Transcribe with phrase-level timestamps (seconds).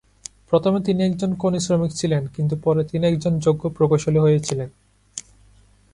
[0.49, 4.69] প্রথমে তিনি একজন খনিশ্রমিক ছিলেন কিন্তু পরে তিনি একজন যোগ্য প্রকৌশলী হয়েছিলেন।